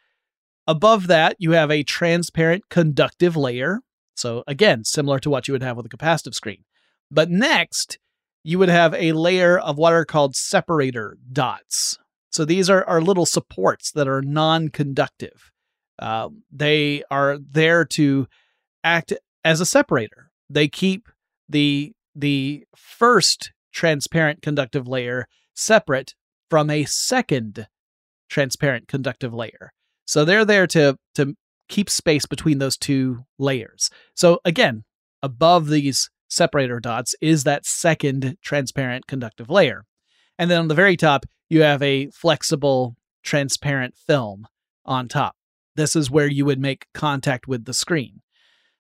Above 0.67 1.07
that, 1.07 1.37
you 1.39 1.53
have 1.53 1.71
a 1.71 1.83
transparent 1.83 2.65
conductive 2.71 3.37
layer. 3.37 3.81
So 4.15 4.45
again, 4.47 4.85
similar 4.85 5.19
to 5.21 5.31
what 5.31 5.49
you 5.49 5.53
would 5.53 5.63
have 5.63 5.77
with 5.77 5.87
a 5.87 5.97
capacitive 5.97 6.35
screen. 6.35 6.65
But 7.11 7.31
next, 7.31 7.99
you 8.43 8.59
would 8.59 8.69
have 8.69 8.95
a 8.95 9.13
layer 9.13 9.59
of 9.59 9.79
what 9.79 9.93
are 9.93 10.05
called 10.05 10.37
separator 10.37 11.19
dots. 11.33 11.99
So 12.31 12.45
these 12.45 12.71
are, 12.71 12.85
are 12.85 13.03
little 13.03 13.27
supports 13.27 13.91
that 13.93 14.09
are 14.09 14.23
non 14.23 14.69
conductive. 14.69 15.51
Uh, 15.99 16.29
they 16.51 17.03
are 17.11 17.39
there 17.39 17.85
to 17.85 18.27
act 18.85 19.13
as 19.45 19.61
a 19.61 19.67
separator. 19.67 20.31
They 20.49 20.69
keep 20.69 21.09
the 21.49 21.93
the 22.15 22.65
first 22.77 23.53
transparent 23.73 24.43
conductive 24.43 24.89
layer 24.89 25.27
separate 25.55 26.15
from 26.49 26.71
a 26.71 26.85
second 26.85 27.69
transparent 28.29 28.89
conductive 28.89 29.35
layer. 29.35 29.73
So 30.07 30.25
they're 30.25 30.45
there 30.45 30.67
to 30.69 30.97
to 31.17 31.35
keep 31.69 31.91
space 31.91 32.27
between 32.27 32.59
those 32.59 32.77
two 32.77 33.25
layers. 33.39 33.91
So 34.15 34.41
again, 34.45 34.85
above 35.23 35.69
these 35.69 36.11
separator 36.31 36.81
dots 36.81 37.15
is 37.21 37.45
that 37.45 37.67
second 37.67 38.37
transparent 38.43 39.07
conductive 39.07 39.51
layer. 39.51 39.85
And 40.39 40.51
then 40.51 40.61
on 40.61 40.69
the 40.69 40.75
very 40.75 40.97
top, 40.97 41.27
you 41.49 41.63
have 41.63 41.83
a 41.83 42.11
flexible 42.11 42.97
transparent 43.23 43.97
film 43.97 44.47
on 44.85 45.09
top. 45.09 45.37
This 45.77 45.95
is 45.95 46.11
where 46.11 46.27
you 46.27 46.45
would 46.45 46.61
make 46.61 46.87
contact 46.95 47.47
with 47.47 47.65
the 47.65 47.75
screen. 47.75 48.23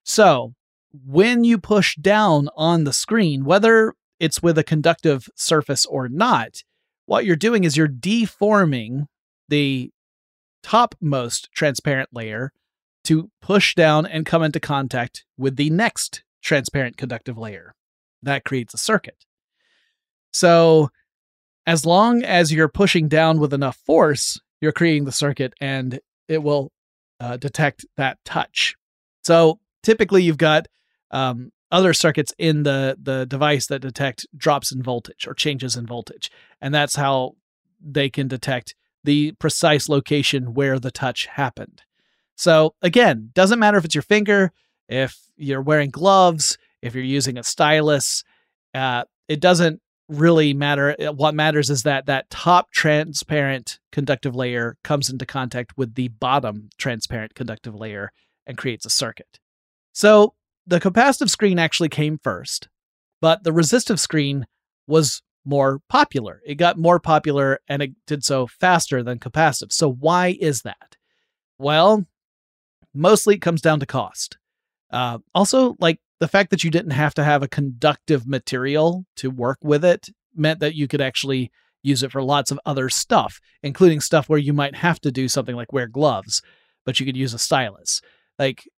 So 0.04 0.54
when 0.92 1.44
you 1.44 1.58
push 1.58 1.96
down 1.96 2.48
on 2.56 2.84
the 2.84 2.92
screen, 2.92 3.44
whether 3.44 3.94
it's 4.18 4.42
with 4.42 4.58
a 4.58 4.64
conductive 4.64 5.28
surface 5.34 5.86
or 5.86 6.08
not, 6.08 6.62
what 7.06 7.24
you're 7.24 7.36
doing 7.36 7.64
is 7.64 7.76
you're 7.76 7.88
deforming 7.88 9.06
the 9.48 9.90
topmost 10.62 11.50
transparent 11.54 12.10
layer 12.12 12.52
to 13.04 13.30
push 13.40 13.74
down 13.74 14.06
and 14.06 14.26
come 14.26 14.42
into 14.42 14.60
contact 14.60 15.24
with 15.36 15.56
the 15.56 15.70
next 15.70 16.22
transparent 16.40 16.96
conductive 16.96 17.38
layer. 17.38 17.74
That 18.22 18.44
creates 18.44 18.74
a 18.74 18.78
circuit. 18.78 19.24
So, 20.32 20.90
as 21.66 21.86
long 21.86 22.22
as 22.22 22.52
you're 22.52 22.68
pushing 22.68 23.08
down 23.08 23.38
with 23.38 23.52
enough 23.52 23.76
force, 23.76 24.40
you're 24.60 24.72
creating 24.72 25.04
the 25.04 25.12
circuit 25.12 25.54
and 25.60 26.00
it 26.28 26.42
will 26.42 26.72
uh, 27.18 27.36
detect 27.36 27.84
that 27.96 28.18
touch. 28.24 28.76
So, 29.24 29.58
typically, 29.82 30.22
you've 30.22 30.38
got 30.38 30.66
um, 31.10 31.50
other 31.70 31.92
circuits 31.92 32.32
in 32.38 32.62
the, 32.62 32.96
the 33.00 33.26
device 33.26 33.66
that 33.66 33.80
detect 33.80 34.26
drops 34.36 34.72
in 34.72 34.82
voltage 34.82 35.26
or 35.26 35.34
changes 35.34 35.76
in 35.76 35.86
voltage. 35.86 36.30
And 36.60 36.74
that's 36.74 36.96
how 36.96 37.32
they 37.80 38.10
can 38.10 38.28
detect 38.28 38.74
the 39.04 39.32
precise 39.32 39.88
location 39.88 40.54
where 40.54 40.78
the 40.78 40.90
touch 40.90 41.26
happened. 41.26 41.82
So, 42.36 42.74
again, 42.82 43.30
doesn't 43.34 43.58
matter 43.58 43.78
if 43.78 43.84
it's 43.84 43.94
your 43.94 44.02
finger, 44.02 44.52
if 44.88 45.18
you're 45.40 45.62
wearing 45.62 45.90
gloves, 45.90 46.58
if 46.82 46.94
you're 46.94 47.04
using 47.04 47.38
a 47.38 47.42
stylus, 47.42 48.22
uh, 48.74 49.04
it 49.28 49.40
doesn't 49.40 49.80
really 50.08 50.52
matter. 50.52 50.96
Uh, 51.00 51.12
what 51.12 51.34
matters 51.34 51.70
is 51.70 51.84
that 51.84 52.06
that 52.06 52.28
top 52.30 52.70
transparent 52.72 53.78
conductive 53.92 54.34
layer 54.34 54.76
comes 54.82 55.08
into 55.08 55.24
contact 55.24 55.72
with 55.76 55.94
the 55.94 56.08
bottom 56.08 56.68
transparent 56.78 57.34
conductive 57.34 57.74
layer 57.74 58.10
and 58.46 58.58
creates 58.58 58.84
a 58.84 58.90
circuit. 58.90 59.38
So 59.92 60.34
the 60.66 60.80
capacitive 60.80 61.30
screen 61.30 61.58
actually 61.58 61.88
came 61.88 62.18
first, 62.22 62.68
but 63.20 63.44
the 63.44 63.52
resistive 63.52 64.00
screen 64.00 64.46
was 64.86 65.22
more 65.44 65.80
popular. 65.88 66.40
It 66.44 66.56
got 66.56 66.78
more 66.78 67.00
popular 67.00 67.60
and 67.68 67.82
it 67.82 67.92
did 68.06 68.24
so 68.24 68.46
faster 68.46 69.02
than 69.02 69.18
capacitive. 69.18 69.72
So 69.72 69.90
why 69.90 70.36
is 70.40 70.62
that? 70.62 70.96
Well, 71.58 72.06
mostly 72.94 73.36
it 73.36 73.42
comes 73.42 73.62
down 73.62 73.80
to 73.80 73.86
cost. 73.86 74.36
Uh, 74.90 75.18
also, 75.34 75.76
like 75.78 76.00
the 76.18 76.28
fact 76.28 76.50
that 76.50 76.64
you 76.64 76.70
didn't 76.70 76.90
have 76.92 77.14
to 77.14 77.24
have 77.24 77.42
a 77.42 77.48
conductive 77.48 78.26
material 78.26 79.04
to 79.16 79.30
work 79.30 79.58
with 79.62 79.84
it 79.84 80.08
meant 80.34 80.60
that 80.60 80.74
you 80.74 80.88
could 80.88 81.00
actually 81.00 81.50
use 81.82 82.02
it 82.02 82.12
for 82.12 82.22
lots 82.22 82.50
of 82.50 82.60
other 82.66 82.88
stuff, 82.90 83.40
including 83.62 84.00
stuff 84.00 84.28
where 84.28 84.38
you 84.38 84.52
might 84.52 84.74
have 84.76 85.00
to 85.00 85.10
do 85.10 85.28
something 85.28 85.56
like 85.56 85.72
wear 85.72 85.86
gloves, 85.86 86.42
but 86.84 87.00
you 87.00 87.06
could 87.06 87.16
use 87.16 87.32
a 87.32 87.38
stylus. 87.38 88.02
Like 88.38 88.68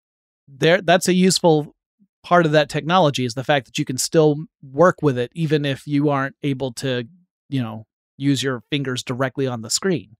there 0.46 0.80
that's 0.82 1.08
a 1.08 1.14
useful 1.14 1.74
part 2.22 2.46
of 2.46 2.52
that 2.52 2.68
technology 2.68 3.24
is 3.24 3.34
the 3.34 3.42
fact 3.44 3.66
that 3.66 3.78
you 3.78 3.84
can 3.84 3.98
still 3.98 4.36
work 4.62 5.02
with 5.02 5.18
it 5.18 5.32
even 5.34 5.64
if 5.64 5.86
you 5.86 6.10
aren't 6.10 6.36
able 6.42 6.72
to, 6.72 7.04
you 7.48 7.60
know, 7.62 7.86
use 8.16 8.42
your 8.42 8.62
fingers 8.70 9.02
directly 9.02 9.46
on 9.48 9.62
the 9.62 9.70
screen. 9.70 10.16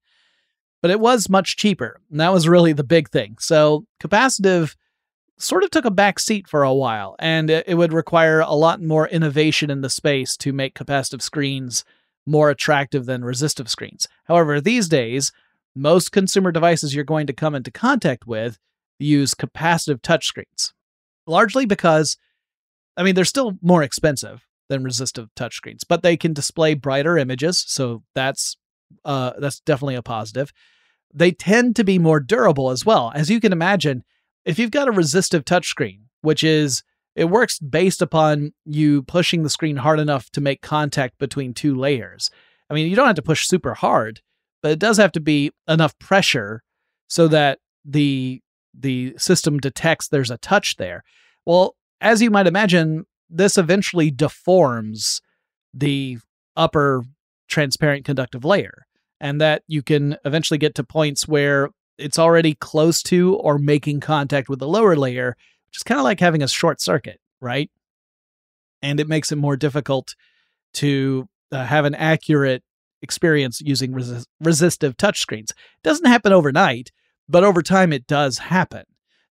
but 0.83 0.91
it 0.91 0.99
was 0.99 1.29
much 1.29 1.55
cheaper. 1.55 2.01
And 2.11 2.19
that 2.19 2.33
was 2.33 2.45
really 2.47 2.73
the 2.73 2.83
big 2.83 3.09
thing. 3.09 3.37
So 3.39 3.85
capacitive 4.01 4.75
sort 5.43 5.63
of 5.63 5.71
took 5.71 5.85
a 5.85 5.91
back 5.91 6.19
seat 6.19 6.47
for 6.47 6.63
a 6.63 6.73
while, 6.73 7.15
and 7.19 7.49
it, 7.49 7.77
would 7.77 7.93
require 7.93 8.39
a 8.39 8.53
lot 8.53 8.81
more 8.81 9.07
innovation 9.07 9.69
in 9.69 9.81
the 9.81 9.89
space 9.89 10.37
to 10.37 10.53
make 10.53 10.75
capacitive 10.75 11.21
screens 11.21 11.83
more 12.25 12.49
attractive 12.49 13.05
than 13.05 13.25
resistive 13.25 13.69
screens. 13.69 14.07
However, 14.25 14.61
these 14.61 14.87
days, 14.87 15.31
most 15.75 16.11
consumer 16.11 16.51
devices 16.51 16.95
you're 16.95 17.03
going 17.03 17.27
to 17.27 17.33
come 17.33 17.55
into 17.55 17.71
contact 17.71 18.25
with 18.25 18.59
use 18.99 19.33
capacitive 19.33 20.01
touchscreens, 20.01 20.71
largely 21.27 21.65
because, 21.65 22.17
I 22.95 23.03
mean, 23.03 23.15
they're 23.15 23.25
still 23.25 23.57
more 23.61 23.83
expensive 23.83 24.47
than 24.69 24.83
resistive 24.83 25.29
touchscreens, 25.35 25.81
but 25.87 26.03
they 26.03 26.15
can 26.15 26.33
display 26.33 26.73
brighter 26.73 27.17
images, 27.17 27.63
so 27.67 28.03
that's 28.15 28.55
uh, 29.03 29.31
that's 29.39 29.59
definitely 29.59 29.95
a 29.95 30.03
positive. 30.03 30.53
They 31.13 31.31
tend 31.31 31.75
to 31.75 31.83
be 31.83 31.99
more 31.99 32.19
durable 32.19 32.69
as 32.69 32.85
well, 32.85 33.11
as 33.13 33.29
you 33.29 33.39
can 33.39 33.51
imagine. 33.51 34.03
If 34.45 34.59
you've 34.59 34.71
got 34.71 34.87
a 34.87 34.91
resistive 34.91 35.45
touchscreen, 35.45 36.01
which 36.21 36.43
is 36.43 36.83
it 37.15 37.25
works 37.25 37.59
based 37.59 38.01
upon 38.01 38.53
you 38.65 39.03
pushing 39.03 39.43
the 39.43 39.49
screen 39.49 39.77
hard 39.77 39.99
enough 39.99 40.29
to 40.31 40.41
make 40.41 40.61
contact 40.61 41.19
between 41.19 41.53
two 41.53 41.75
layers. 41.75 42.31
I 42.69 42.73
mean, 42.73 42.89
you 42.89 42.95
don't 42.95 43.07
have 43.07 43.15
to 43.17 43.21
push 43.21 43.47
super 43.47 43.75
hard, 43.75 44.21
but 44.61 44.71
it 44.71 44.79
does 44.79 44.97
have 44.97 45.11
to 45.13 45.19
be 45.19 45.51
enough 45.67 45.97
pressure 45.99 46.63
so 47.07 47.27
that 47.27 47.59
the 47.85 48.41
the 48.73 49.13
system 49.17 49.59
detects 49.59 50.07
there's 50.07 50.31
a 50.31 50.37
touch 50.37 50.77
there. 50.77 51.03
Well, 51.45 51.75
as 52.01 52.21
you 52.21 52.31
might 52.31 52.47
imagine, 52.47 53.05
this 53.29 53.57
eventually 53.57 54.09
deforms 54.09 55.21
the 55.73 56.17
upper 56.55 57.03
transparent 57.47 58.05
conductive 58.05 58.43
layer 58.43 58.85
and 59.19 59.39
that 59.39 59.61
you 59.67 59.83
can 59.83 60.17
eventually 60.25 60.57
get 60.57 60.73
to 60.75 60.83
points 60.83 61.27
where 61.27 61.69
it's 61.97 62.19
already 62.19 62.55
close 62.55 63.03
to 63.03 63.35
or 63.35 63.57
making 63.57 63.99
contact 63.99 64.49
with 64.49 64.59
the 64.59 64.67
lower 64.67 64.95
layer 64.95 65.35
which 65.73 65.79
is 65.79 65.83
kind 65.83 65.99
of 65.99 66.03
like 66.03 66.19
having 66.19 66.43
a 66.43 66.47
short 66.47 66.79
circuit, 66.79 67.19
right? 67.41 67.71
And 68.83 68.99
it 68.99 69.07
makes 69.07 69.31
it 69.31 69.37
more 69.37 69.57
difficult 69.57 70.13
to 70.75 71.27
uh, 71.51 71.65
have 71.65 71.85
an 71.85 71.95
accurate 71.95 72.61
experience 73.01 73.59
using 73.59 73.91
res- 73.91 74.27
resistive 74.39 74.95
touchscreens. 74.97 75.49
It 75.49 75.83
doesn't 75.83 76.05
happen 76.05 76.31
overnight, 76.31 76.91
but 77.27 77.43
over 77.43 77.63
time 77.63 77.91
it 77.91 78.05
does 78.05 78.37
happen. 78.37 78.83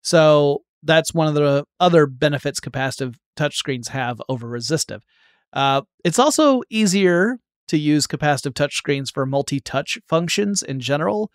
So 0.03 0.64
that's 0.83 1.14
one 1.14 1.29
of 1.29 1.35
the 1.35 1.64
other 1.79 2.07
benefits 2.07 2.59
capacitive 2.59 3.14
touchscreens 3.37 3.90
have 3.90 4.20
over 4.29 4.48
resistive. 4.48 5.05
Uh, 5.53 5.83
it's 6.05 6.18
also 6.18 6.62
easier 6.70 7.38
to 7.68 7.79
use 7.79 8.09
capacitive 8.09 8.55
touchscreens 8.55 9.12
for 9.12 9.27
multi 9.27 9.61
touch 9.61 9.96
functions 10.09 10.61
in 10.61 10.81
general. 10.81 11.31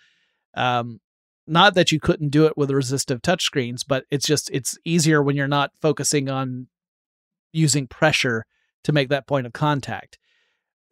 Um, 0.54 1.00
not 1.48 1.76
that 1.76 1.92
you 1.92 2.00
couldn't 2.00 2.30
do 2.30 2.46
it 2.46 2.58
with 2.58 2.70
resistive 2.72 3.22
touchscreens, 3.22 3.82
but 3.88 4.06
it's 4.12 4.28
just 4.28 4.50
it's 4.52 4.78
easier 4.84 5.24
when 5.24 5.36
you're 5.36 5.48
not 5.48 5.72
focusing 5.82 6.30
on 6.30 6.68
using 7.54 7.88
pressure 7.88 8.46
to 8.84 8.92
make 8.92 9.10
that 9.10 9.28
point 9.28 9.48
of 9.48 9.54
contact. 9.54 10.18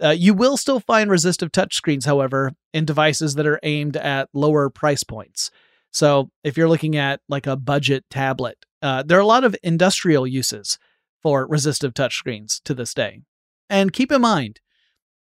Uh, 0.02 0.10
you 0.10 0.34
will 0.34 0.58
still 0.58 0.80
find 0.80 1.10
resistive 1.10 1.52
touchscreens, 1.52 2.06
however, 2.06 2.52
in 2.74 2.86
devices 2.86 3.36
that 3.36 3.48
are 3.48 3.60
aimed 3.63 3.96
at 3.96 4.30
lower 4.34 4.70
price 4.70 5.04
points. 5.04 5.52
So 5.91 6.30
if 6.44 6.58
you're 6.58 6.68
looking 6.68 6.98
at 6.98 7.22
like 7.30 7.48
a 7.48 7.56
budget 7.56 8.04
tablet, 8.10 8.58
uh, 8.82 9.04
there 9.04 9.18
are 9.18 9.22
a 9.22 9.26
lot 9.26 9.46
of 9.46 9.56
industrial 9.63 10.28
uses 10.28 10.78
for 11.24 11.48
resistive 11.48 11.94
touchscreens 11.94 12.62
to 12.63 12.74
this 12.74 12.94
day. 12.94 13.22
And 13.70 13.94
keep 13.94 14.12
in 14.12 14.22
mind, 14.22 14.60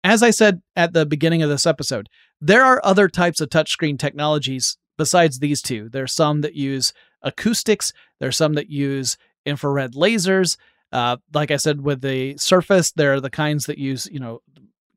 as 0.04 0.24
I 0.24 0.32
said 0.32 0.62
at 0.76 0.94
the 0.94 1.06
beginning 1.06 1.44
of 1.44 1.50
this 1.50 1.68
episode, 1.68 2.10
there 2.42 2.64
are 2.64 2.82
other 2.84 3.08
types 3.08 3.40
of 3.40 3.50
touchscreen 3.50 3.98
technologies 3.98 4.78
besides 4.98 5.40
these 5.40 5.62
two. 5.62 5.90
There's 5.90 6.14
some 6.14 6.42
that 6.42 6.56
use 6.56 6.94
acoustics, 7.22 7.94
there's 8.20 8.38
some 8.38 8.54
that 8.54 8.70
use 8.70 9.18
infrared 9.46 9.94
lasers. 9.94 10.58
Uh, 10.92 11.18
like 11.34 11.52
I 11.52 11.58
said, 11.58 11.82
with 11.82 12.02
the 12.02 12.38
Surface, 12.38 12.92
there 12.92 13.14
are 13.14 13.22
the 13.22 13.30
kinds 13.30 13.66
that 13.66 13.78
use, 13.78 14.08
you 14.12 14.20
know, 14.20 14.42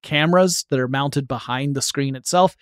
cameras 0.02 0.66
that 0.70 0.78
are 0.78 0.88
mounted 0.88 1.26
behind 1.26 1.74
the 1.74 1.82
screen 1.82 2.14
itself. 2.14 2.56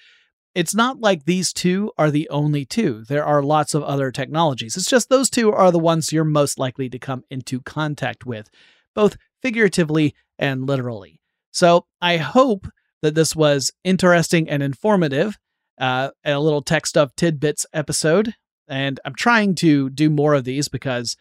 It's 0.55 0.75
not 0.75 1.01
like 1.01 1.25
these 1.25 1.53
two 1.53 1.91
are 1.99 2.13
the 2.13 2.29
only 2.31 2.65
two. 2.65 3.05
There 3.09 3.25
are 3.25 3.43
lots 3.43 3.75
of 3.75 3.83
other 3.83 4.13
technologies. 4.13 4.77
It's 4.77 4.89
just 4.89 5.09
those 5.09 5.29
two 5.29 5.53
are 5.53 5.73
the 5.73 5.81
ones 5.81 6.13
you're 6.13 6.25
most 6.25 6.59
likely 6.59 6.89
to 6.91 6.99
come 6.99 7.25
into 7.29 7.61
contact 7.61 8.25
with, 8.25 8.49
both 8.95 9.17
figuratively 9.43 10.15
and 10.39 10.67
literally. 10.67 11.21
So 11.51 11.87
I 12.01 12.19
hope 12.19 12.69
that 13.03 13.15
this 13.15 13.35
was 13.35 13.73
interesting 13.83 14.49
and 14.49 14.63
informative 14.63 15.37
uh, 15.79 16.11
a 16.25 16.39
little 16.39 16.63
tech 16.63 16.87
stuff 16.87 17.15
tidbits 17.17 17.67
episode. 17.73 18.35
And 18.69 19.01
I'm 19.05 19.15
trying 19.15 19.55
to 19.57 19.91
do 19.91 20.09
more 20.09 20.35
of 20.35 20.45
these 20.45 20.69
because 20.69 21.17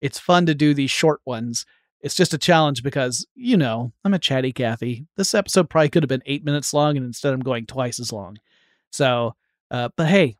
it's 0.00 0.18
fun 0.18 0.46
to 0.46 0.54
do 0.54 0.74
these 0.74 0.90
short 0.90 1.20
ones. 1.24 1.66
It's 2.00 2.14
just 2.14 2.34
a 2.34 2.38
challenge 2.38 2.82
because, 2.82 3.26
you 3.34 3.56
know, 3.56 3.92
I'm 4.04 4.14
a 4.14 4.18
chatty 4.18 4.52
Cathy. 4.52 5.06
This 5.16 5.34
episode 5.34 5.70
probably 5.70 5.88
could 5.88 6.02
have 6.02 6.08
been 6.08 6.22
eight 6.26 6.44
minutes 6.44 6.74
long, 6.74 6.96
and 6.96 7.06
instead 7.06 7.32
I'm 7.32 7.40
going 7.40 7.64
twice 7.66 7.98
as 7.98 8.12
long. 8.12 8.36
So, 8.92 9.34
uh, 9.70 9.88
but 9.96 10.08
hey, 10.08 10.36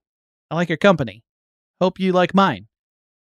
I 0.51 0.57
like 0.57 0.69
your 0.69 0.79
company. 0.79 1.25
Hope 1.81 1.99
you 1.99 2.13
like 2.13 2.35
mine. 2.35 2.69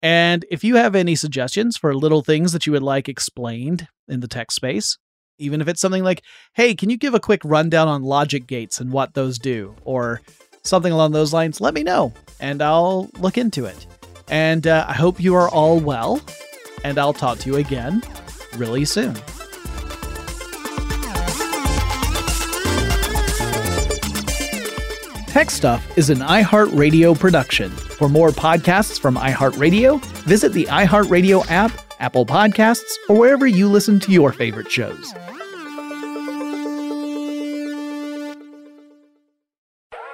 And 0.03 0.47
if 0.51 0.65
you 0.65 0.77
have 0.77 0.95
any 0.95 1.15
suggestions 1.15 1.77
for 1.77 1.95
little 1.95 2.23
things 2.23 2.53
that 2.53 2.67
you 2.67 2.73
would 2.73 2.83
like 2.83 3.09
explained 3.09 3.87
in 4.09 4.21
the 4.21 4.29
tech 4.29 4.51
space, 4.51 4.97
even 5.41 5.61
if 5.61 5.69
it's 5.69 5.81
something 5.81 6.05
like, 6.05 6.23
hey, 6.55 6.75
can 6.75 6.91
you 6.91 6.97
give 6.97 7.15
a 7.15 7.21
quick 7.21 7.41
rundown 7.45 7.89
on 7.89 8.03
logic 8.03 8.47
gates 8.47 8.81
and 8.81 8.93
what 8.93 9.15
those 9.15 9.39
do? 9.39 9.75
Or 9.85 10.21
something 10.63 10.93
along 10.93 11.13
those 11.13 11.33
lines, 11.33 11.61
let 11.61 11.75
me 11.75 11.83
know 11.83 12.13
and 12.41 12.63
I'll 12.63 13.11
look 13.19 13.39
into 13.39 13.67
it. 13.67 13.87
And 14.29 14.67
uh, 14.67 14.87
I 14.89 14.95
hope 14.95 15.21
you 15.21 15.35
are 15.35 15.49
all 15.49 15.79
well, 15.81 16.21
and 16.85 16.99
I'll 16.99 17.13
talk 17.13 17.39
to 17.39 17.51
you 17.51 17.57
again 17.57 18.03
really 18.57 18.85
soon. 18.85 19.15
Tech 25.27 25.51
Stuff 25.51 25.97
is 25.97 26.11
an 26.11 26.19
iHeartRadio 26.19 27.19
production. 27.19 27.71
For 27.71 28.09
more 28.09 28.31
podcasts 28.31 28.99
from 28.99 29.15
iHeartRadio, 29.15 30.05
visit 30.25 30.53
the 30.53 30.65
iHeartRadio 30.65 31.49
app, 31.49 31.71
Apple 32.01 32.27
Podcasts, 32.27 32.97
or 33.09 33.17
wherever 33.17 33.47
you 33.47 33.69
listen 33.69 34.01
to 34.01 34.13
your 34.13 34.33
favorite 34.33 34.71
shows. 34.71 35.15